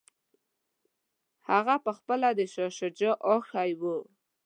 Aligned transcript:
هغه 1.49 1.75
پخپله 1.85 2.29
د 2.37 2.39
شاه 2.53 2.71
شجاع 2.79 3.15
اخښی 3.33 3.71
وو. 3.79 3.97